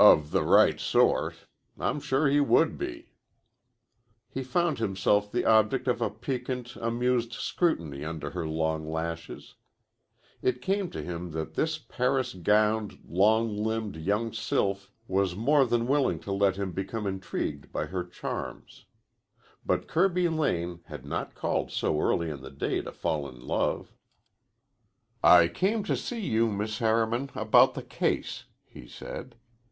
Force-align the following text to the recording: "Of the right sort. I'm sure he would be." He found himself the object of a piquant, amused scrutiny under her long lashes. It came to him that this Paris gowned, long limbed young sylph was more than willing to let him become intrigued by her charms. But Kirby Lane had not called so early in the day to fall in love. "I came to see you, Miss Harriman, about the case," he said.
"Of 0.00 0.30
the 0.30 0.44
right 0.44 0.78
sort. 0.78 1.48
I'm 1.76 1.98
sure 1.98 2.28
he 2.28 2.38
would 2.38 2.78
be." 2.78 3.14
He 4.28 4.44
found 4.44 4.78
himself 4.78 5.32
the 5.32 5.44
object 5.44 5.88
of 5.88 6.00
a 6.00 6.08
piquant, 6.08 6.76
amused 6.76 7.32
scrutiny 7.32 8.04
under 8.04 8.30
her 8.30 8.46
long 8.46 8.88
lashes. 8.88 9.56
It 10.40 10.62
came 10.62 10.88
to 10.90 11.02
him 11.02 11.32
that 11.32 11.54
this 11.54 11.78
Paris 11.78 12.32
gowned, 12.32 13.00
long 13.08 13.56
limbed 13.58 13.96
young 13.96 14.32
sylph 14.32 14.92
was 15.08 15.34
more 15.34 15.66
than 15.66 15.88
willing 15.88 16.20
to 16.20 16.32
let 16.32 16.54
him 16.54 16.70
become 16.70 17.04
intrigued 17.04 17.72
by 17.72 17.86
her 17.86 18.04
charms. 18.04 18.84
But 19.66 19.88
Kirby 19.88 20.28
Lane 20.28 20.78
had 20.84 21.04
not 21.04 21.34
called 21.34 21.72
so 21.72 22.00
early 22.00 22.30
in 22.30 22.40
the 22.40 22.52
day 22.52 22.80
to 22.82 22.92
fall 22.92 23.28
in 23.28 23.40
love. 23.44 23.90
"I 25.24 25.48
came 25.48 25.82
to 25.82 25.96
see 25.96 26.20
you, 26.20 26.52
Miss 26.52 26.78
Harriman, 26.78 27.30
about 27.34 27.74
the 27.74 27.82
case," 27.82 28.44
he 28.64 28.86
said. 28.86 29.34